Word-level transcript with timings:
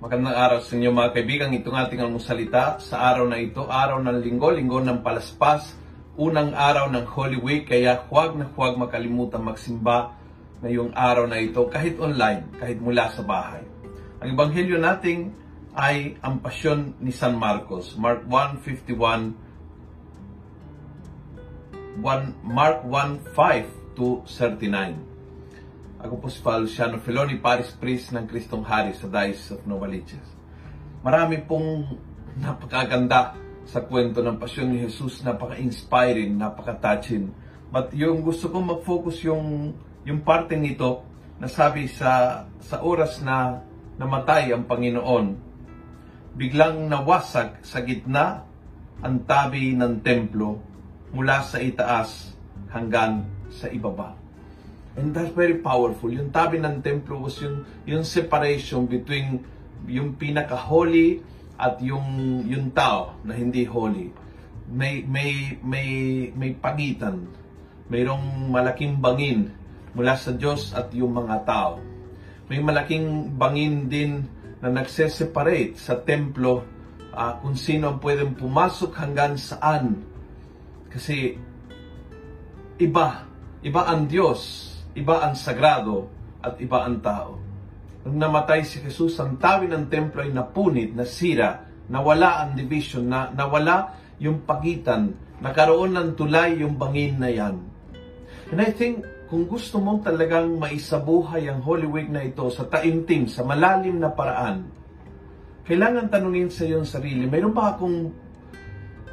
Magandang 0.00 0.32
araw 0.32 0.64
sa 0.64 0.80
inyo 0.80 0.96
mga 0.96 1.12
kaibigan. 1.12 1.52
Itong 1.52 1.76
ating 1.76 2.00
almusalita 2.00 2.80
sa 2.80 3.12
araw 3.12 3.28
na 3.28 3.36
ito, 3.36 3.68
araw 3.68 4.00
ng 4.00 4.24
linggo, 4.24 4.48
linggo 4.48 4.80
ng 4.80 5.04
palaspas, 5.04 5.76
unang 6.16 6.56
araw 6.56 6.88
ng 6.88 7.04
Holy 7.04 7.36
Week, 7.36 7.68
kaya 7.68 8.08
huwag 8.08 8.32
na 8.32 8.48
huwag 8.48 8.80
makalimutan 8.80 9.44
magsimba 9.44 10.16
ngayong 10.64 10.96
araw 10.96 11.28
na 11.28 11.36
ito, 11.36 11.68
kahit 11.68 12.00
online, 12.00 12.48
kahit 12.56 12.80
mula 12.80 13.12
sa 13.12 13.20
bahay. 13.20 13.60
Ang 14.24 14.40
ebanghelyo 14.40 14.80
nating 14.80 15.36
ay 15.76 16.16
ang 16.24 16.40
pasyon 16.40 16.96
ni 16.96 17.12
San 17.12 17.36
Marcos, 17.36 17.92
Mark 18.00 18.24
1:51 18.24 19.36
1 22.00 22.40
Mark 22.48 22.88
1:5 22.88 24.00
to 24.00 24.24
39. 24.24 24.96
Ako 26.00 26.16
po 26.16 26.32
si 26.32 26.40
Luciano 26.40 26.96
Feloni, 26.96 27.36
Paris 27.36 27.76
Priest 27.76 28.16
ng 28.16 28.24
Kristong 28.24 28.64
Hari 28.64 28.96
sa 28.96 29.04
Diocese 29.04 29.60
of 29.60 29.68
Novaliches. 29.68 30.24
Marami 31.04 31.44
pong 31.44 31.92
napakaganda 32.40 33.36
sa 33.68 33.84
kwento 33.84 34.24
ng 34.24 34.40
pasyon 34.40 34.72
ni 34.72 34.80
Jesus, 34.80 35.20
napaka-inspiring, 35.20 36.40
napaka-touching. 36.40 37.28
But 37.68 37.92
yung 37.92 38.24
gusto 38.24 38.48
kong 38.48 38.80
mag-focus 38.80 39.28
yung, 39.28 39.76
yung 40.08 40.24
parte 40.24 40.56
nito 40.56 41.04
na 41.36 41.52
sabi 41.52 41.84
sa, 41.84 42.48
sa 42.64 42.80
oras 42.80 43.20
na 43.20 43.60
namatay 44.00 44.56
ang 44.56 44.64
Panginoon, 44.64 45.36
biglang 46.32 46.88
nawasag 46.88 47.60
sa 47.60 47.84
gitna 47.84 48.48
ang 49.04 49.28
tabi 49.28 49.76
ng 49.76 50.00
templo 50.00 50.64
mula 51.12 51.44
sa 51.44 51.60
itaas 51.60 52.32
hanggang 52.72 53.28
sa 53.52 53.68
ibaba. 53.68 54.19
And 54.98 55.14
that's 55.14 55.30
very 55.30 55.62
powerful. 55.62 56.10
Yung 56.10 56.34
tabi 56.34 56.58
ng 56.58 56.82
templo 56.82 57.22
was 57.22 57.38
yung, 57.38 57.62
yung 57.86 58.02
separation 58.02 58.90
between 58.90 59.46
yung 59.86 60.18
pinaka-holy 60.18 61.22
at 61.54 61.78
yung, 61.78 62.42
yung 62.50 62.74
tao 62.74 63.14
na 63.22 63.38
hindi 63.38 63.62
holy. 63.62 64.10
May, 64.66 65.06
may, 65.06 65.58
may, 65.62 65.88
may 66.34 66.50
pagitan. 66.58 67.30
Mayroong 67.86 68.50
malaking 68.50 68.98
bangin 68.98 69.54
mula 69.94 70.18
sa 70.18 70.34
Diyos 70.34 70.74
at 70.74 70.90
yung 70.94 71.14
mga 71.14 71.46
tao. 71.46 71.78
May 72.50 72.58
malaking 72.58 73.38
bangin 73.38 73.86
din 73.86 74.26
na 74.58 74.74
nagse-separate 74.74 75.78
sa 75.78 76.02
templo 76.02 76.66
uh, 77.14 77.38
kung 77.38 77.54
sino 77.54 77.94
ang 77.94 77.98
pwedeng 78.02 78.34
pumasok 78.34 78.90
hanggang 78.98 79.38
saan. 79.38 80.02
Kasi 80.90 81.38
iba, 82.82 83.26
iba 83.62 83.82
ang 83.86 84.10
Diyos 84.10 84.70
iba 84.94 85.22
ang 85.22 85.34
sagrado 85.38 86.10
at 86.40 86.58
iba 86.58 86.82
ang 86.82 86.98
tao. 86.98 87.38
Nung 88.06 88.16
namatay 88.16 88.64
si 88.64 88.80
Jesus, 88.80 89.20
ang 89.20 89.36
tawi 89.36 89.68
ng 89.68 89.92
templo 89.92 90.24
ay 90.24 90.32
napunit, 90.32 90.96
nasira, 90.96 91.68
nawala 91.92 92.46
ang 92.46 92.56
division, 92.56 93.04
na, 93.04 93.28
nawala 93.28 93.92
yung 94.16 94.42
pagitan, 94.48 95.12
nakaroon 95.40 95.92
ng 95.96 96.08
tulay 96.16 96.60
yung 96.64 96.80
bangin 96.80 97.20
na 97.20 97.28
yan. 97.28 97.60
And 98.50 98.58
I 98.58 98.72
think, 98.72 99.04
kung 99.30 99.46
gusto 99.46 99.78
mong 99.78 100.02
talagang 100.02 100.58
maisabuhay 100.58 101.46
ang 101.46 101.62
Holy 101.62 101.86
Week 101.86 102.10
na 102.10 102.26
ito 102.26 102.50
sa 102.50 102.66
taimtim, 102.66 103.30
sa 103.30 103.46
malalim 103.46 104.00
na 104.00 104.10
paraan, 104.10 104.66
kailangan 105.68 106.10
tanungin 106.10 106.50
sa 106.50 106.66
iyong 106.66 106.88
sarili, 106.88 107.30
mayroon 107.30 107.54
ba 107.54 107.78
akong 107.78 108.10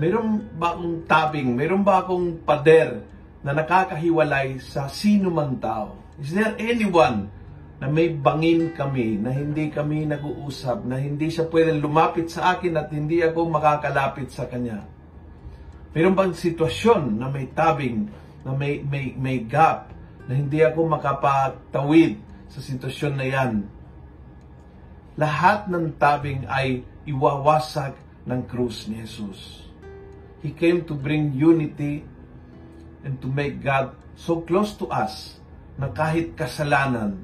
mayroon 0.00 0.40
ba 0.56 0.72
akong 0.72 1.04
tabing, 1.04 1.52
mayroon 1.52 1.84
ba 1.84 2.00
akong 2.00 2.40
pader 2.48 3.15
na 3.44 3.52
nakakahiwalay 3.52 4.60
sa 4.62 4.88
sino 4.88 5.28
man 5.28 5.58
tao? 5.60 5.96
Is 6.16 6.32
there 6.32 6.56
anyone 6.56 7.28
na 7.76 7.92
may 7.92 8.08
bangin 8.08 8.72
kami, 8.72 9.20
na 9.20 9.32
hindi 9.32 9.68
kami 9.68 10.08
nag-uusap, 10.08 10.88
na 10.88 10.96
hindi 10.96 11.28
siya 11.28 11.44
pwedeng 11.52 11.84
lumapit 11.84 12.32
sa 12.32 12.56
akin 12.56 12.72
at 12.80 12.88
hindi 12.88 13.20
ako 13.20 13.52
makakalapit 13.52 14.32
sa 14.32 14.48
kanya? 14.48 14.80
Mayroon 15.92 16.16
bang 16.16 16.32
sitwasyon 16.32 17.20
na 17.20 17.28
may 17.28 17.48
tabing, 17.52 18.08
na 18.44 18.52
may, 18.56 18.80
may, 18.80 19.12
may 19.16 19.44
gap, 19.44 19.92
na 20.24 20.36
hindi 20.36 20.64
ako 20.64 20.88
makapatawid 20.92 22.20
sa 22.48 22.60
sitwasyon 22.60 23.14
na 23.16 23.26
yan? 23.28 23.52
Lahat 25.16 25.68
ng 25.68 25.96
tabing 25.96 26.44
ay 26.48 26.84
iwawasag 27.08 27.96
ng 28.28 28.40
krus 28.44 28.90
ni 28.90 29.00
Jesus. 29.00 29.64
He 30.44 30.52
came 30.52 30.84
to 30.84 30.92
bring 30.92 31.32
unity 31.32 32.04
and 33.04 33.20
to 33.20 33.28
make 33.28 33.60
God 33.60 33.92
so 34.16 34.40
close 34.44 34.72
to 34.80 34.88
us 34.88 35.36
na 35.76 35.92
kahit 35.92 36.32
kasalanan, 36.32 37.20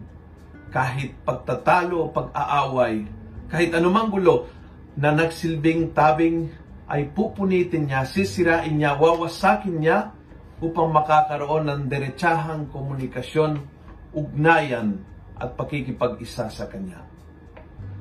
kahit 0.69 1.16
pagtatalo 1.25 2.12
pag-aaway, 2.12 3.09
kahit 3.49 3.72
anumang 3.72 4.12
gulo 4.12 4.49
na 4.97 5.12
nagsilbing 5.12 5.97
tabing 5.97 6.53
ay 6.88 7.09
pupunitin 7.09 7.88
niya, 7.88 8.05
sisirain 8.05 8.77
niya, 8.77 9.00
wawasakin 9.00 9.77
niya 9.81 10.12
upang 10.60 10.93
makakaroon 10.93 11.69
ng 11.69 11.83
diretsahang 11.89 12.69
komunikasyon, 12.69 13.65
ugnayan 14.12 15.00
at 15.41 15.56
pakikipag-isa 15.56 16.53
sa 16.53 16.65
Kanya. 16.69 17.00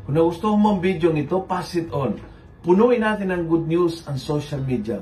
Kung 0.04 0.20
nagustuhan 0.20 0.60
mo 0.60 0.76
ang 0.76 0.82
video 0.84 1.10
nito, 1.16 1.40
pass 1.48 1.74
it 1.80 1.88
on. 1.96 2.20
Punuin 2.62 3.02
natin 3.02 3.32
ng 3.32 3.44
good 3.48 3.66
news 3.66 4.06
ang 4.06 4.20
social 4.20 4.62
media. 4.62 5.02